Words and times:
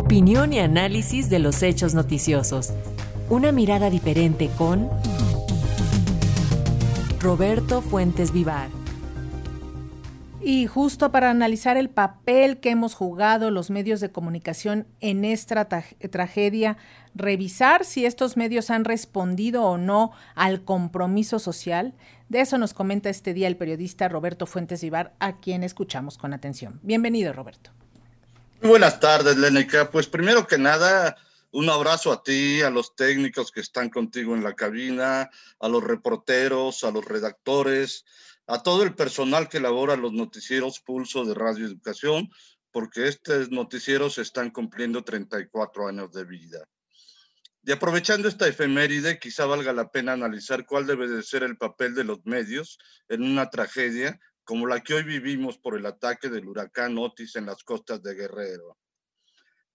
Opinión 0.00 0.54
y 0.54 0.58
análisis 0.58 1.28
de 1.28 1.38
los 1.38 1.62
hechos 1.62 1.92
noticiosos. 1.92 2.72
Una 3.28 3.52
mirada 3.52 3.90
diferente 3.90 4.48
con 4.56 4.88
Roberto 7.20 7.82
Fuentes 7.82 8.32
Vivar. 8.32 8.70
Y 10.40 10.66
justo 10.66 11.12
para 11.12 11.28
analizar 11.28 11.76
el 11.76 11.90
papel 11.90 12.60
que 12.60 12.70
hemos 12.70 12.94
jugado 12.94 13.50
los 13.50 13.68
medios 13.68 14.00
de 14.00 14.10
comunicación 14.10 14.86
en 15.00 15.26
esta 15.26 15.68
tragedia, 15.68 16.78
revisar 17.14 17.84
si 17.84 18.06
estos 18.06 18.38
medios 18.38 18.70
han 18.70 18.86
respondido 18.86 19.64
o 19.64 19.76
no 19.76 20.12
al 20.34 20.64
compromiso 20.64 21.38
social, 21.38 21.92
de 22.30 22.40
eso 22.40 22.56
nos 22.56 22.72
comenta 22.72 23.10
este 23.10 23.34
día 23.34 23.48
el 23.48 23.58
periodista 23.58 24.08
Roberto 24.08 24.46
Fuentes 24.46 24.80
Vivar, 24.80 25.12
a 25.20 25.36
quien 25.40 25.62
escuchamos 25.62 26.16
con 26.16 26.32
atención. 26.32 26.80
Bienvenido, 26.82 27.34
Roberto. 27.34 27.70
Muy 28.60 28.72
buenas 28.72 29.00
tardes, 29.00 29.38
Lenica. 29.38 29.90
Pues 29.90 30.06
primero 30.06 30.46
que 30.46 30.58
nada, 30.58 31.16
un 31.50 31.70
abrazo 31.70 32.12
a 32.12 32.22
ti, 32.22 32.60
a 32.60 32.68
los 32.68 32.94
técnicos 32.94 33.50
que 33.50 33.60
están 33.60 33.88
contigo 33.88 34.34
en 34.34 34.44
la 34.44 34.54
cabina, 34.54 35.30
a 35.58 35.68
los 35.68 35.82
reporteros, 35.82 36.84
a 36.84 36.90
los 36.90 37.02
redactores, 37.02 38.04
a 38.46 38.62
todo 38.62 38.82
el 38.82 38.94
personal 38.94 39.48
que 39.48 39.56
elabora 39.56 39.96
los 39.96 40.12
noticieros 40.12 40.80
Pulso 40.80 41.24
de 41.24 41.32
Radio 41.32 41.64
Educación, 41.64 42.28
porque 42.70 43.08
estos 43.08 43.50
noticieros 43.50 44.18
están 44.18 44.50
cumpliendo 44.50 45.04
34 45.04 45.88
años 45.88 46.12
de 46.12 46.24
vida. 46.26 46.68
Y 47.62 47.72
aprovechando 47.72 48.28
esta 48.28 48.46
efeméride, 48.46 49.18
quizá 49.18 49.46
valga 49.46 49.72
la 49.72 49.90
pena 49.90 50.12
analizar 50.12 50.66
cuál 50.66 50.86
debe 50.86 51.08
de 51.08 51.22
ser 51.22 51.44
el 51.44 51.56
papel 51.56 51.94
de 51.94 52.04
los 52.04 52.26
medios 52.26 52.78
en 53.08 53.22
una 53.22 53.48
tragedia 53.48 54.20
como 54.50 54.66
la 54.66 54.80
que 54.80 54.94
hoy 54.94 55.04
vivimos 55.04 55.58
por 55.58 55.78
el 55.78 55.86
ataque 55.86 56.28
del 56.28 56.48
huracán 56.48 56.98
Otis 56.98 57.36
en 57.36 57.46
las 57.46 57.62
costas 57.62 58.02
de 58.02 58.16
Guerrero. 58.16 58.76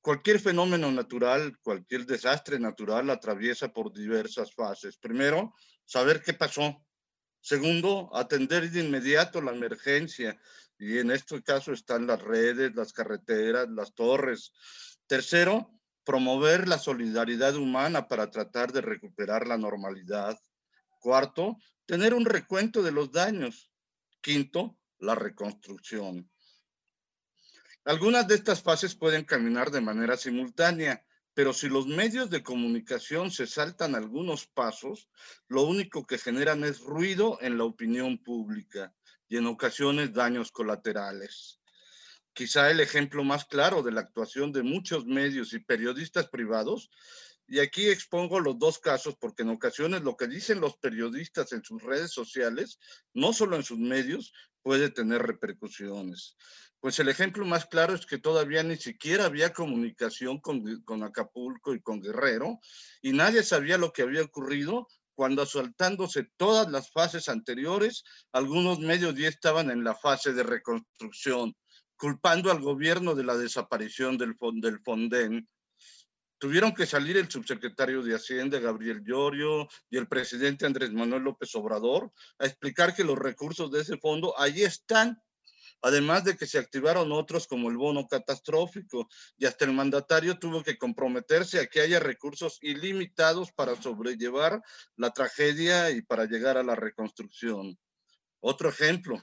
Cualquier 0.01 0.37
fenómeno 0.37 0.91
natural, 0.91 1.57
cualquier 1.61 2.05
desastre 2.05 2.59
natural 2.59 3.09
atraviesa 3.09 3.69
por 3.69 3.93
diversas 3.93 4.53
fases. 4.53 4.97
Primero, 4.97 5.53
saber 5.85 6.21
qué 6.21 6.33
pasó, 6.33 6.85
Segundo, 7.39 8.09
atender 8.13 8.69
de 8.69 8.83
inmediato 8.83 9.41
la 9.41 9.53
emergencia. 9.53 10.37
Y 10.77 10.97
en 10.97 11.09
este 11.09 11.41
caso 11.41 11.71
están 11.71 12.05
las 12.05 12.21
redes, 12.21 12.75
las 12.75 12.91
carreteras, 12.91 13.69
las 13.69 13.95
torres. 13.95 14.51
Tercero, 15.07 15.71
promover 16.03 16.67
la 16.67 16.79
solidaridad 16.79 17.55
humana 17.55 18.09
para 18.09 18.29
tratar 18.29 18.73
de 18.73 18.81
recuperar 18.81 19.47
la 19.47 19.57
normalidad. 19.57 20.37
Cuarto, 20.99 21.55
tener 21.85 22.13
un 22.13 22.25
recuento 22.25 22.83
de 22.83 22.91
los 22.91 23.13
daños. 23.13 23.71
Quinto, 24.25 24.75
la 24.97 25.13
reconstrucción. 25.13 26.31
Algunas 27.83 28.27
de 28.27 28.33
estas 28.33 28.63
fases 28.63 28.95
pueden 28.95 29.23
caminar 29.23 29.69
de 29.69 29.81
manera 29.81 30.17
simultánea, 30.17 31.05
pero 31.35 31.53
si 31.53 31.69
los 31.69 31.85
medios 31.85 32.31
de 32.31 32.41
comunicación 32.41 33.29
se 33.29 33.45
saltan 33.45 33.93
algunos 33.93 34.47
pasos, 34.47 35.11
lo 35.47 35.61
único 35.61 36.07
que 36.07 36.17
generan 36.17 36.63
es 36.63 36.79
ruido 36.79 37.37
en 37.39 37.59
la 37.59 37.65
opinión 37.65 38.17
pública 38.17 38.95
y 39.27 39.37
en 39.37 39.45
ocasiones 39.45 40.11
daños 40.11 40.51
colaterales. 40.51 41.59
Quizá 42.33 42.71
el 42.71 42.79
ejemplo 42.79 43.23
más 43.23 43.45
claro 43.45 43.83
de 43.83 43.91
la 43.91 44.01
actuación 44.01 44.51
de 44.51 44.63
muchos 44.63 45.05
medios 45.05 45.53
y 45.53 45.59
periodistas 45.59 46.29
privados, 46.29 46.89
y 47.47 47.59
aquí 47.59 47.87
expongo 47.89 48.39
los 48.39 48.57
dos 48.57 48.79
casos 48.79 49.15
porque 49.19 49.43
en 49.43 49.49
ocasiones 49.49 50.01
lo 50.01 50.15
que 50.17 50.27
dicen 50.27 50.61
los 50.61 50.77
periodistas 50.77 51.51
en 51.51 51.63
sus 51.63 51.81
redes 51.83 52.11
sociales, 52.11 52.79
no 53.13 53.33
solo 53.33 53.55
en 53.55 53.63
sus 53.63 53.77
medios, 53.77 54.33
puede 54.61 54.89
tener 54.89 55.21
repercusiones. 55.21 56.35
Pues 56.79 56.99
el 56.99 57.09
ejemplo 57.09 57.45
más 57.45 57.65
claro 57.65 57.93
es 57.93 58.05
que 58.05 58.17
todavía 58.17 58.63
ni 58.63 58.77
siquiera 58.77 59.25
había 59.25 59.53
comunicación 59.53 60.39
con, 60.39 60.81
con 60.83 61.03
Acapulco 61.03 61.73
y 61.73 61.81
con 61.81 62.01
Guerrero 62.01 62.59
y 63.01 63.13
nadie 63.13 63.43
sabía 63.43 63.77
lo 63.77 63.91
que 63.91 64.01
había 64.01 64.23
ocurrido 64.23 64.87
cuando 65.15 65.41
asaltándose 65.41 66.27
todas 66.35 66.69
las 66.69 66.91
fases 66.91 67.29
anteriores, 67.29 68.03
algunos 68.33 68.79
medios 68.79 69.15
ya 69.15 69.29
estaban 69.29 69.71
en 69.71 69.83
la 69.83 69.95
fase 69.95 70.33
de 70.33 70.43
reconstrucción, 70.43 71.55
culpando 71.95 72.51
al 72.51 72.59
gobierno 72.59 73.15
de 73.15 73.23
la 73.23 73.37
desaparición 73.37 74.17
del, 74.17 74.35
del 74.61 74.79
Fonden. 74.81 75.47
Tuvieron 76.37 76.73
que 76.73 76.85
salir 76.85 77.17
el 77.17 77.29
subsecretario 77.29 78.03
de 78.03 78.15
Hacienda, 78.15 78.59
Gabriel 78.59 79.01
Llorio, 79.03 79.67
y 79.89 79.97
el 79.97 80.07
presidente 80.07 80.65
Andrés 80.65 80.91
Manuel 80.91 81.23
López 81.23 81.53
Obrador 81.55 82.11
a 82.39 82.45
explicar 82.45 82.93
que 82.93 83.03
los 83.03 83.17
recursos 83.17 83.71
de 83.71 83.81
ese 83.81 83.97
fondo 83.97 84.37
allí 84.37 84.63
están 84.63 85.21
además 85.85 86.23
de 86.23 86.35
que 86.35 86.47
se 86.47 86.57
activaron 86.57 87.11
otros 87.11 87.45
como 87.45 87.69
el 87.69 87.77
bono 87.77 88.07
catastrófico 88.07 89.07
y 89.37 89.45
hasta 89.45 89.65
el 89.65 89.73
mandatario 89.73 90.39
tuvo 90.39 90.63
que 90.63 90.79
comprometerse 90.79 91.59
a 91.59 91.67
que 91.67 91.81
haya 91.81 91.99
recursos 91.99 92.57
ilimitados 92.61 93.51
para 93.51 93.79
sobrellevar 93.79 94.63
la 94.95 95.11
tragedia 95.11 95.91
y 95.91 96.01
para 96.01 96.25
llegar 96.25 96.57
a 96.57 96.63
la 96.63 96.75
reconstrucción. 96.75 97.77
Otro 98.39 98.69
ejemplo, 98.69 99.21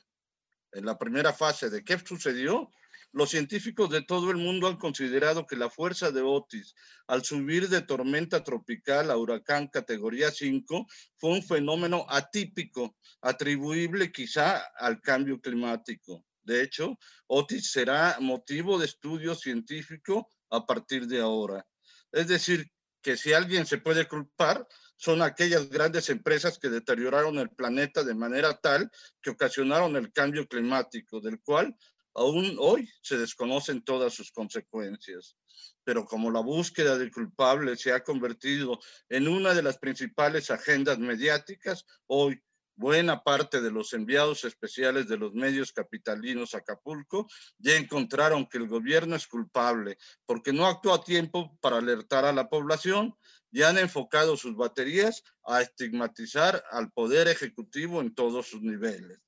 en 0.70 0.86
la 0.86 0.98
primera 0.98 1.32
fase 1.32 1.68
de 1.68 1.82
qué 1.82 1.98
sucedió, 1.98 2.70
los 3.12 3.30
científicos 3.30 3.90
de 3.90 4.02
todo 4.02 4.30
el 4.30 4.38
mundo 4.38 4.66
han 4.66 4.76
considerado 4.76 5.46
que 5.46 5.56
la 5.56 5.70
fuerza 5.70 6.10
de 6.10 6.22
Otis 6.22 6.74
al 7.06 7.24
subir 7.24 7.68
de 7.68 7.82
tormenta 7.82 8.42
tropical 8.42 9.10
a 9.10 9.16
huracán 9.16 9.68
categoría 9.68 10.30
5 10.30 10.86
fue 11.18 11.30
un 11.30 11.42
fenómeno 11.42 12.06
atípico, 12.08 12.96
atribuible 13.20 14.10
quizá 14.10 14.58
al 14.78 15.00
cambio 15.00 15.40
climático. 15.40 16.24
De 16.42 16.62
hecho, 16.62 16.98
Otis 17.26 17.70
será 17.70 18.16
motivo 18.20 18.78
de 18.78 18.86
estudio 18.86 19.34
científico 19.34 20.28
a 20.50 20.66
partir 20.66 21.06
de 21.06 21.20
ahora. 21.20 21.66
Es 22.10 22.28
decir, 22.28 22.70
que 23.02 23.16
si 23.16 23.32
alguien 23.32 23.66
se 23.66 23.78
puede 23.78 24.06
culpar, 24.06 24.66
son 24.96 25.22
aquellas 25.22 25.68
grandes 25.68 26.08
empresas 26.08 26.58
que 26.58 26.68
deterioraron 26.68 27.38
el 27.38 27.50
planeta 27.50 28.04
de 28.04 28.14
manera 28.14 28.54
tal 28.54 28.90
que 29.20 29.30
ocasionaron 29.30 29.96
el 29.96 30.12
cambio 30.12 30.46
climático, 30.46 31.20
del 31.20 31.40
cual 31.40 31.76
aún 32.14 32.56
hoy 32.58 32.88
se 33.02 33.18
desconocen 33.18 33.82
todas 33.82 34.14
sus 34.14 34.30
consecuencias. 34.32 35.36
Pero 35.84 36.04
como 36.04 36.30
la 36.30 36.40
búsqueda 36.40 36.96
del 36.96 37.10
culpable 37.10 37.76
se 37.76 37.92
ha 37.92 38.04
convertido 38.04 38.78
en 39.08 39.28
una 39.28 39.54
de 39.54 39.62
las 39.62 39.78
principales 39.78 40.50
agendas 40.50 40.98
mediáticas, 40.98 41.84
hoy 42.06 42.40
buena 42.76 43.22
parte 43.22 43.60
de 43.60 43.70
los 43.70 43.92
enviados 43.92 44.44
especiales 44.44 45.08
de 45.08 45.16
los 45.16 45.34
medios 45.34 45.72
capitalinos 45.72 46.54
a 46.54 46.58
Acapulco 46.58 47.28
ya 47.58 47.76
encontraron 47.76 48.46
que 48.46 48.58
el 48.58 48.66
gobierno 48.66 49.14
es 49.14 49.26
culpable 49.26 49.98
porque 50.26 50.52
no 50.52 50.66
actuó 50.66 50.94
a 50.94 51.04
tiempo 51.04 51.58
para 51.60 51.78
alertar 51.78 52.24
a 52.24 52.32
la 52.32 52.48
población 52.48 53.14
y 53.50 53.62
han 53.62 53.76
enfocado 53.78 54.36
sus 54.36 54.56
baterías 54.56 55.22
a 55.44 55.60
estigmatizar 55.60 56.64
al 56.70 56.90
poder 56.90 57.28
ejecutivo 57.28 58.00
en 58.00 58.14
todos 58.14 58.46
sus 58.46 58.62
niveles. 58.62 59.20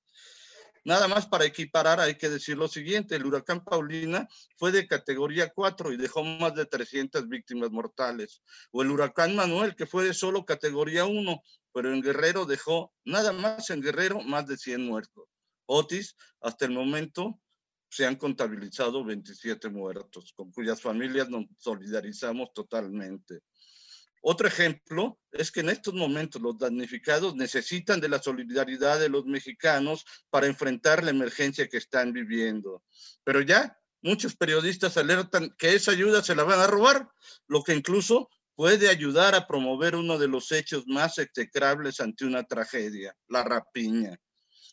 Nada 0.85 1.09
más 1.09 1.27
para 1.27 1.47
equiparar, 1.47 1.99
hay 1.99 2.17
que 2.17 2.29
decir 2.29 2.59
lo 2.59 2.69
siguiente, 2.69 3.17
el 3.17 3.25
huracán 3.25 3.65
Paulina 3.65 4.29
fue 4.59 4.71
de 4.71 4.87
categoría 4.87 5.49
4 5.49 5.93
y 5.93 5.97
dejó 5.97 6.23
más 6.23 6.55
de 6.55 6.67
300 6.67 7.27
víctimas 7.27 7.71
mortales. 7.71 8.43
O 8.71 8.83
el 8.83 8.91
huracán 8.91 9.35
Manuel, 9.35 9.75
que 9.77 9.87
fue 9.87 10.05
de 10.05 10.13
solo 10.13 10.45
categoría 10.45 11.07
1, 11.07 11.43
pero 11.73 11.93
en 11.93 12.03
Guerrero 12.03 12.45
dejó 12.45 12.93
nada 13.05 13.33
más 13.33 13.71
en 13.71 13.81
Guerrero 13.81 14.21
más 14.21 14.47
de 14.47 14.59
100 14.59 14.85
muertos. 14.85 15.25
Otis, 15.67 16.17
hasta 16.43 16.67
el 16.67 16.73
momento, 16.73 17.41
se 17.89 18.05
han 18.05 18.17
contabilizado 18.17 19.05
27 19.05 19.71
muertos, 19.71 20.33
con 20.35 20.51
cuyas 20.53 20.83
familias 20.83 21.31
nos 21.31 21.47
solidarizamos 21.57 22.53
totalmente. 22.53 23.41
Otro 24.27 24.49
ejemplo 24.49 25.21
es 25.33 25.53
que 25.53 25.61
en 25.61 25.69
estos 25.69 25.93
momentos 25.93 26.41
los 26.41 26.57
damnificados 26.57 27.37
necesitan 27.37 28.01
de 28.01 28.09
la 28.09 28.23
solidaridad 28.23 28.99
de 28.99 29.11
los 29.11 29.27
mexicanos 29.27 30.07
para 30.31 30.47
enfrentar 30.47 31.05
la 31.05 31.11
emergencia 31.11 31.69
que 31.69 31.77
están 31.77 32.15
viviendo. 32.15 32.83
Pero 33.23 33.43
ya 33.43 33.79
muchos 34.01 34.35
periodistas 34.35 34.97
alertan 34.97 35.55
que 35.59 35.75
esa 35.75 35.91
ayuda 35.91 36.23
se 36.23 36.35
la 36.35 36.43
van 36.43 36.59
a 36.59 36.67
robar, 36.67 37.07
lo 37.49 37.63
que 37.63 37.75
incluso 37.75 38.31
puede 38.55 38.89
ayudar 38.89 39.35
a 39.35 39.47
promover 39.47 39.95
uno 39.95 40.17
de 40.17 40.29
los 40.29 40.53
hechos 40.53 40.85
más 40.87 41.19
execrables 41.19 42.01
ante 42.01 42.25
una 42.25 42.45
tragedia, 42.45 43.15
la 43.29 43.45
rapiña. 43.45 44.19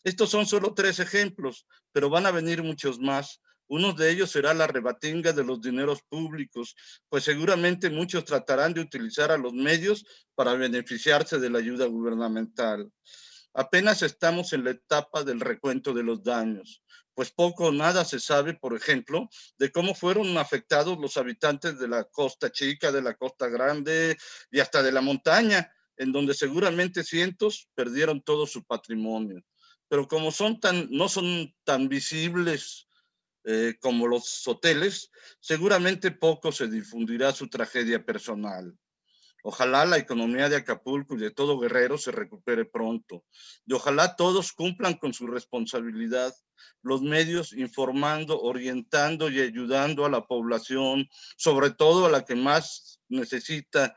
Estos 0.06 0.30
son 0.30 0.46
solo 0.46 0.74
tres 0.74 1.00
ejemplos, 1.00 1.68
pero 1.92 2.10
van 2.10 2.26
a 2.26 2.32
venir 2.32 2.64
muchos 2.64 3.00
más 3.00 3.42
uno 3.72 3.94
de 3.94 4.12
ellos 4.12 4.32
será 4.32 4.54
la 4.54 4.68
rebatinga 4.68 5.32
de 5.32 5.46
los 5.46 5.62
dineros 5.62 6.02
públicos, 6.10 6.76
pues 7.08 7.24
seguramente 7.24 7.90
muchos 7.90 8.26
tratarán 8.26 8.74
de 8.74 8.82
utilizar 8.82 9.32
a 9.32 9.38
los 9.38 9.54
medios 9.54 10.06
para 10.36 10.56
beneficiarse 10.56 11.40
de 11.40 11.50
la 11.50 11.60
ayuda 11.60 11.86
gubernamental. 11.86 12.92
Apenas 13.54 14.02
estamos 14.02 14.52
en 14.52 14.66
la 14.66 14.72
etapa 14.72 15.24
del 15.24 15.40
recuento 15.40 15.94
de 15.94 16.04
los 16.04 16.22
daños, 16.22 16.84
pues 17.14 17.32
poco 17.32 17.68
o 17.68 17.72
nada 17.72 18.04
se 18.04 18.20
sabe, 18.20 18.56
por 18.56 18.76
ejemplo, 18.76 19.30
de 19.58 19.72
cómo 19.72 19.96
fueron 19.96 20.38
afectados 20.38 20.98
los 21.00 21.16
habitantes 21.16 21.80
de 21.80 21.88
la 21.88 22.04
costa 22.04 22.52
chica, 22.52 22.92
de 22.92 23.02
la 23.02 23.14
costa 23.14 23.48
grande 23.48 24.18
y 24.52 24.60
hasta 24.60 24.84
de 24.84 24.92
la 24.92 25.00
montaña, 25.00 25.72
en 25.96 26.12
donde 26.12 26.34
seguramente 26.34 27.06
cientos 27.06 27.70
perdieron 27.74 28.22
todo 28.22 28.46
su 28.48 28.66
patrimonio. 28.66 29.42
Pero 29.88 30.10
como 30.10 30.34
son 30.34 30.60
tan, 30.60 30.90
no 30.92 31.08
son 31.08 31.56
tan 31.64 31.88
visibles 31.88 32.90
eh, 33.44 33.76
como 33.80 34.08
los 34.08 34.48
hoteles, 34.48 35.12
seguramente 35.40 36.12
poco 36.12 36.52
se 36.52 36.68
difundirá 36.68 37.32
su 37.32 37.50
tragedia 37.50 38.06
personal. 38.06 38.78
Ojalá 39.44 39.86
la 39.86 39.98
economía 39.98 40.50
de 40.50 40.58
Acapulco 40.58 41.16
y 41.16 41.20
de 41.20 41.32
todo 41.32 41.60
Guerrero 41.60 41.98
se 41.98 42.12
recupere 42.12 42.66
pronto. 42.66 43.26
Y 43.66 43.74
ojalá 43.74 44.16
todos 44.16 44.54
cumplan 44.54 44.94
con 44.96 45.14
su 45.14 45.26
responsabilidad, 45.26 46.34
los 46.84 47.02
medios 47.02 47.54
informando, 47.54 48.40
orientando 48.40 49.30
y 49.30 49.40
ayudando 49.42 50.06
a 50.06 50.10
la 50.10 50.28
población, 50.28 51.10
sobre 51.38 51.72
todo 51.72 52.06
a 52.06 52.12
la 52.12 52.24
que 52.24 52.36
más 52.36 53.00
necesita 53.10 53.96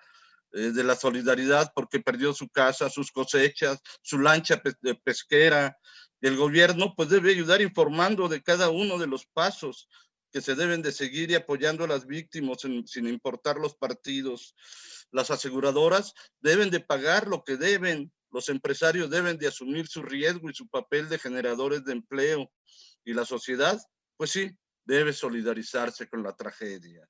eh, 0.53 0.71
de 0.71 0.85
la 0.85 0.95
solidaridad 0.95 1.73
porque 1.75 2.01
perdió 2.01 2.33
su 2.33 2.49
casa, 2.49 2.89
sus 2.89 3.13
cosechas, 3.13 3.83
su 4.03 4.19
lancha 4.19 4.63
pesquera. 5.05 5.77
El 6.27 6.39
gobierno 6.39 6.95
pues 6.97 7.11
debe 7.11 7.33
ayudar 7.33 7.61
informando 7.61 8.29
de 8.29 8.43
cada 8.43 8.71
uno 8.71 8.97
de 8.97 9.07
los 9.07 9.27
pasos 9.27 9.91
que 10.33 10.41
se 10.41 10.55
deben 10.55 10.81
de 10.81 10.91
seguir 10.91 11.31
y 11.31 11.35
apoyando 11.35 11.85
a 11.85 11.87
las 11.87 12.07
víctimas 12.07 12.63
sin 12.87 13.07
importar 13.07 13.59
los 13.59 13.77
partidos. 13.77 14.55
Las 15.11 15.31
aseguradoras 15.31 16.15
deben 16.41 16.71
de 16.71 16.81
pagar 16.81 17.29
lo 17.29 17.45
que 17.45 17.59
deben, 17.59 18.11
los 18.31 18.49
empresarios 18.49 19.11
deben 19.11 19.37
de 19.37 19.49
asumir 19.49 19.87
su 19.87 20.03
riesgo 20.03 20.49
y 20.49 20.55
su 20.55 20.67
papel 20.67 21.11
de 21.11 21.19
generadores 21.19 21.85
de 21.85 21.93
empleo 21.93 22.51
y 23.05 23.13
la 23.13 23.27
sociedad, 23.27 23.79
pues 24.17 24.31
sí, 24.31 24.51
debe 24.87 25.13
solidarizarse 25.13 26.09
con 26.09 26.23
la 26.23 26.35
tragedia. 26.35 27.07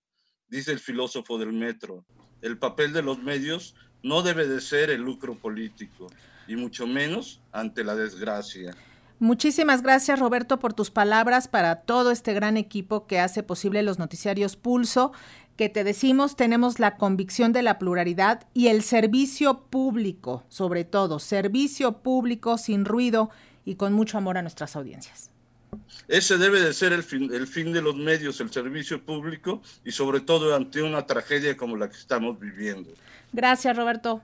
Dice 0.49 0.73
el 0.73 0.81
filósofo 0.81 1.39
del 1.39 1.53
metro, 1.53 2.05
el 2.43 2.59
papel 2.59 2.93
de 2.93 3.03
los 3.03 3.23
medios 3.23 3.77
no 4.03 4.23
debe 4.23 4.49
de 4.49 4.61
ser 4.61 4.91
el 4.91 5.03
lucro 5.03 5.39
político, 5.39 6.09
y 6.47 6.57
mucho 6.57 6.87
menos 6.87 7.41
ante 7.53 7.85
la 7.85 7.95
desgracia. 7.95 8.77
Muchísimas 9.25 9.81
gracias 9.81 10.21
Roberto 10.21 10.59
por 10.59 10.75
tus 10.75 10.91
palabras 10.91 11.49
para 11.49 11.77
todo 11.77 12.11
este 12.11 12.35
gran 12.35 12.59
equipo 12.59 13.07
que 13.07 13.21
hace 13.21 13.43
posible 13.43 13.83
los 13.83 13.99
noticiarios 13.99 14.57
Pulso, 14.57 15.13
que 15.57 15.71
te 15.71 15.83
decimos 15.83 16.37
tenemos 16.37 16.79
la 16.79 16.99
convicción 16.99 17.55
de 17.55 17.63
la 17.63 17.79
pluralidad 17.79 18.47
y 18.53 18.67
el 18.67 18.83
servicio 18.83 19.63
público, 19.71 20.45
sobre 20.51 20.85
todo, 20.85 21.21
servicio 21.21 22.03
público 22.03 22.59
sin 22.59 22.85
ruido 22.85 23.31
y 23.65 23.77
con 23.77 23.95
mucho 23.95 24.19
amor 24.19 24.37
a 24.37 24.43
nuestras 24.43 24.77
audiencias. 24.77 25.31
Ese 26.07 26.37
debe 26.37 26.61
de 26.61 26.75
ser 26.75 26.93
el 26.93 27.03
fin, 27.03 27.33
el 27.33 27.47
fin 27.47 27.73
de 27.73 27.81
los 27.81 27.97
medios, 27.97 28.43
el 28.43 28.53
servicio 28.53 29.03
público 29.03 29.63
y 29.87 29.93
sobre 29.93 30.21
todo 30.21 30.55
ante 30.55 30.83
una 30.83 31.07
tragedia 31.07 31.57
como 31.57 31.79
la 31.79 31.89
que 31.89 31.97
estamos 31.97 32.39
viviendo. 32.39 32.91
Gracias 33.33 33.75
Roberto. 33.75 34.21